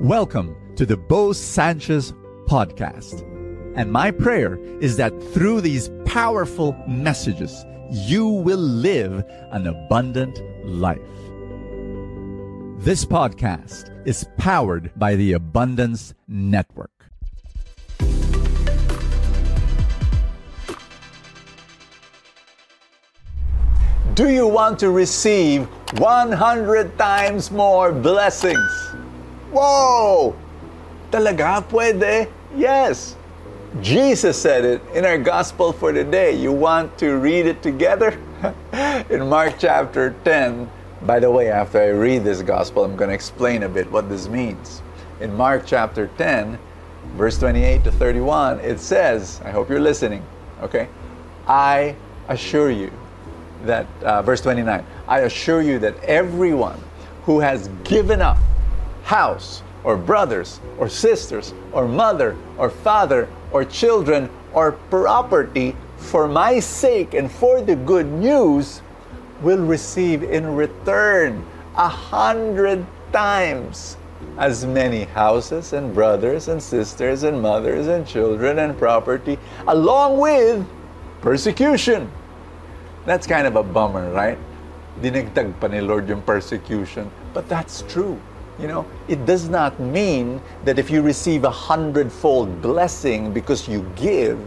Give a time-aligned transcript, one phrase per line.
[0.00, 2.12] Welcome to the Bo Sanchez
[2.46, 3.22] podcast.
[3.74, 11.00] And my prayer is that through these powerful messages, you will live an abundant life.
[12.78, 17.10] This podcast is powered by the Abundance Network.
[24.14, 25.66] Do you want to receive
[25.98, 28.94] 100 times more blessings?
[29.50, 30.36] Whoa!
[31.10, 32.28] Talaga pwede?
[32.56, 33.16] Yes.
[33.80, 36.32] Jesus said it in our gospel for today.
[36.34, 38.18] You want to read it together?
[39.10, 40.70] in Mark chapter 10.
[41.02, 44.08] By the way, after I read this gospel, I'm going to explain a bit what
[44.08, 44.82] this means.
[45.20, 46.58] In Mark chapter 10,
[47.16, 50.24] verse 28 to 31, it says, I hope you're listening,
[50.60, 50.88] okay?
[51.46, 51.94] I
[52.28, 52.90] assure you
[53.64, 56.80] that, uh, verse 29, I assure you that everyone
[57.24, 58.38] who has given up
[59.08, 66.60] house, or brothers, or sisters, or mother, or father, or children, or property for my
[66.60, 68.82] sake and for the good news
[69.40, 71.40] will receive in return
[71.76, 73.96] a hundred times
[74.36, 80.66] as many houses and brothers and sisters and mothers and children and property, along with
[81.22, 82.10] persecution.
[83.06, 84.38] That's kind of a bummer, right?
[85.00, 87.10] Dinagdag pa ni Lord yung persecution.
[87.32, 88.20] But that's true.
[88.58, 93.88] You know, it does not mean that if you receive a hundredfold blessing because you
[93.94, 94.38] give,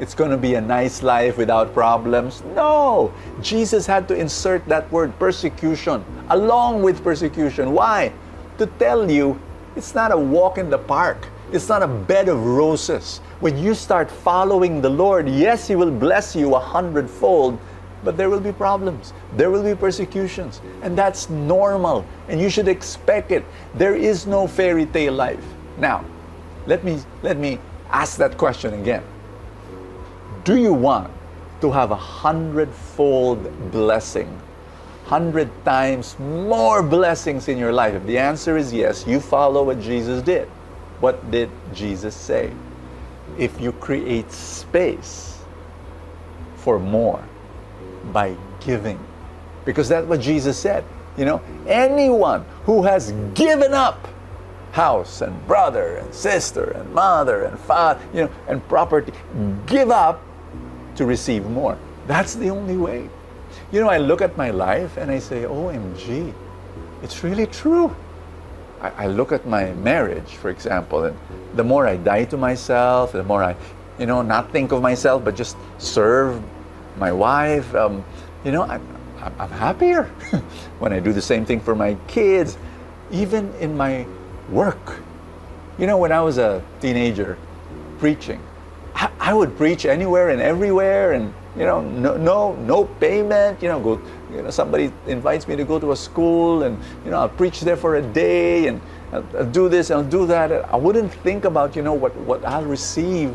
[0.00, 2.42] it's going to be a nice life without problems.
[2.54, 3.12] No!
[3.42, 7.72] Jesus had to insert that word persecution along with persecution.
[7.72, 8.12] Why?
[8.58, 9.38] To tell you
[9.76, 11.28] it's not a walk in the park.
[11.52, 13.18] It's not a bed of roses.
[13.40, 17.58] When you start following the Lord, yes, He will bless you a hundredfold,
[18.04, 19.12] but there will be problems.
[19.36, 20.60] There will be persecutions.
[20.82, 22.06] And that's normal.
[22.28, 23.44] And you should expect it.
[23.74, 25.44] There is no fairy tale life.
[25.78, 26.04] Now,
[26.66, 27.58] let me, let me
[27.90, 29.02] ask that question again.
[30.44, 31.10] Do you want
[31.60, 34.40] to have a hundredfold blessing?
[35.04, 37.94] Hundred times more blessings in your life?
[37.94, 40.48] If the answer is yes, you follow what Jesus did.
[41.00, 42.52] What did Jesus say?
[43.38, 45.38] If you create space
[46.56, 47.22] for more,
[48.12, 48.98] by giving.
[49.64, 50.84] Because that's what Jesus said.
[51.16, 54.08] You know, anyone who has given up
[54.72, 59.12] house and brother and sister and mother and father, you know, and property,
[59.66, 60.22] give up
[60.94, 61.78] to receive more.
[62.06, 63.08] That's the only way.
[63.72, 66.32] You know, I look at my life and I say, OMG,
[67.02, 67.94] it's really true.
[68.80, 71.16] I, I look at my marriage, for example, and
[71.54, 73.56] the more I die to myself, the more I,
[73.98, 76.42] you know, not think of myself, but just serve
[76.98, 77.74] my wife.
[77.74, 78.04] Um,
[78.44, 78.82] you know, I'm,
[79.38, 80.04] I'm happier
[80.78, 82.56] when I do the same thing for my kids,
[83.10, 84.06] even in my
[84.50, 85.00] work.
[85.78, 87.38] You know, when I was a teenager
[87.98, 88.40] preaching,
[88.94, 93.62] I, I would preach anywhere and everywhere, and you know, no, no, no payment.
[93.62, 94.00] You know, go.
[94.32, 97.60] You know, somebody invites me to go to a school, and you know, I'll preach
[97.60, 98.80] there for a day, and
[99.12, 100.52] I'll, I'll do this and I'll do that.
[100.52, 103.30] I wouldn't think about you know what what I'll receive.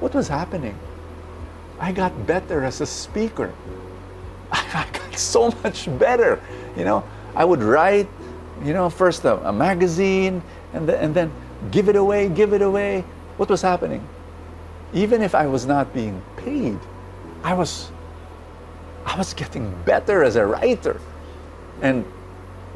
[0.00, 0.76] What was happening?
[1.82, 3.52] I got better as a speaker.
[4.52, 6.40] I got so much better.
[6.76, 7.04] You know,
[7.34, 8.08] I would write,
[8.64, 10.42] you know, first a, a magazine
[10.72, 11.32] and, the, and then
[11.72, 13.04] give it away, give it away.
[13.36, 14.06] What was happening?
[14.94, 16.78] Even if I was not being paid,
[17.42, 17.90] I was
[19.04, 21.00] I was getting better as a writer.
[21.80, 22.04] And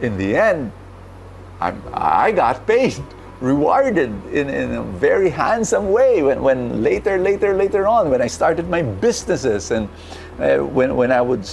[0.00, 0.72] in the end,
[1.60, 3.04] I'm, I got paid
[3.40, 8.26] rewarded in, in a very handsome way when, when later, later, later on, when I
[8.26, 9.88] started my businesses and
[10.38, 11.48] uh, when, when I would,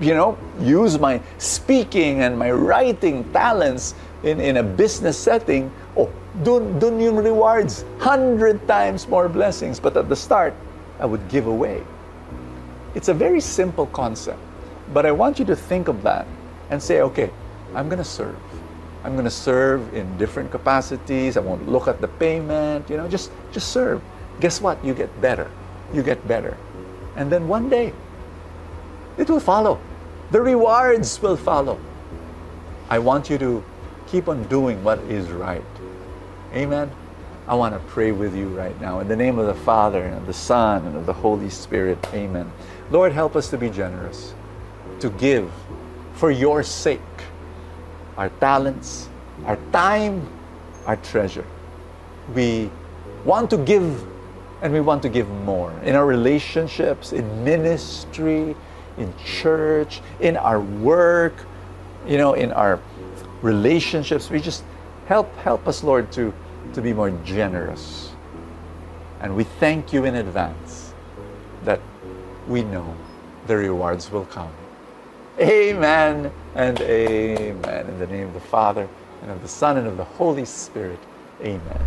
[0.00, 6.10] you know, use my speaking and my writing talents in, in a business setting, oh,
[6.42, 9.80] dun, dun yung rewards, hundred times more blessings.
[9.80, 10.54] But at the start,
[11.00, 11.82] I would give away.
[12.94, 14.40] It's a very simple concept,
[14.92, 16.26] but I want you to think of that
[16.70, 17.30] and say, okay,
[17.74, 18.36] I'm going to serve.
[19.04, 21.36] I'm going to serve in different capacities.
[21.36, 24.02] I won't look at the payment, you know, just just serve.
[24.40, 24.84] Guess what?
[24.84, 25.50] You get better.
[25.92, 26.56] You get better.
[27.16, 27.92] And then one day
[29.16, 29.80] it will follow.
[30.30, 31.78] The rewards will follow.
[32.90, 33.64] I want you to
[34.06, 35.64] keep on doing what is right.
[36.54, 36.90] Amen.
[37.46, 39.00] I want to pray with you right now.
[39.00, 41.98] In the name of the Father, and of the Son, and of the Holy Spirit.
[42.12, 42.52] Amen.
[42.90, 44.34] Lord, help us to be generous,
[45.00, 45.50] to give
[46.14, 47.00] for your sake
[48.18, 49.08] our talents,
[49.46, 50.28] our time,
[50.84, 51.46] our treasure.
[52.34, 52.70] We
[53.24, 54.04] want to give
[54.60, 58.54] and we want to give more in our relationships, in ministry,
[58.98, 61.46] in church, in our work,
[62.06, 62.78] you know, in our
[63.40, 64.28] relationships.
[64.28, 64.64] We just
[65.08, 66.34] Help, help us, Lord, to,
[66.74, 68.12] to be more generous.
[69.22, 70.92] And we thank you in advance
[71.64, 71.80] that
[72.46, 72.94] we know
[73.46, 74.52] the rewards will come.
[75.40, 77.86] Amen and amen.
[77.86, 78.88] In the name of the Father,
[79.22, 80.98] and of the Son, and of the Holy Spirit.
[81.42, 81.80] Amen.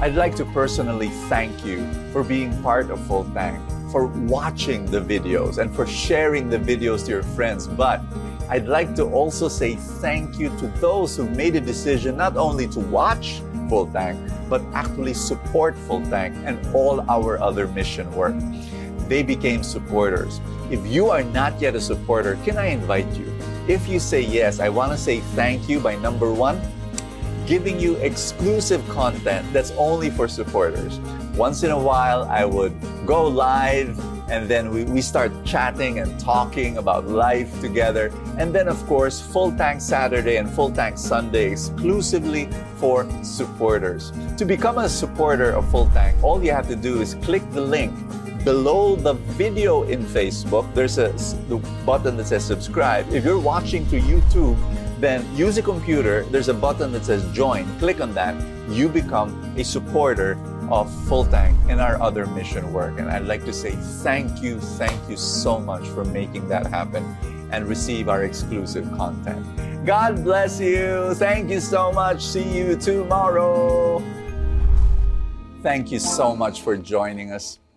[0.00, 3.60] I'd like to personally thank you for being part of Full Tank,
[3.90, 7.66] for watching the videos, and for sharing the videos to your friends.
[7.66, 8.00] But
[8.48, 12.68] I'd like to also say thank you to those who made a decision not only
[12.68, 18.36] to watch Full Tank, but actually support Full Tank and all our other mission work.
[19.08, 20.40] They became supporters.
[20.70, 23.32] If you are not yet a supporter, can I invite you?
[23.66, 26.60] If you say yes, I want to say thank you by number one,
[27.46, 31.00] giving you exclusive content that's only for supporters.
[31.34, 32.74] Once in a while, I would
[33.06, 33.98] go live
[34.30, 38.12] and then we, we start chatting and talking about life together.
[38.36, 44.12] And then, of course, Full Tank Saturday and Full Tank Sunday exclusively for supporters.
[44.36, 47.62] To become a supporter of Full Tank, all you have to do is click the
[47.62, 47.94] link
[48.48, 51.12] below the video in Facebook, there's a
[51.50, 53.04] the button that says subscribe.
[53.12, 54.56] If you're watching through YouTube,
[54.98, 56.24] then use a computer.
[56.32, 57.66] There's a button that says join.
[57.78, 58.34] Click on that.
[58.70, 60.38] You become a supporter
[60.70, 62.98] of Full Tank and our other mission work.
[62.98, 63.72] And I'd like to say
[64.02, 67.04] thank you, thank you so much for making that happen
[67.52, 69.44] and receive our exclusive content.
[69.84, 71.12] God bless you.
[71.16, 72.24] Thank you so much.
[72.24, 74.02] See you tomorrow.
[75.62, 77.58] Thank you so much for joining us.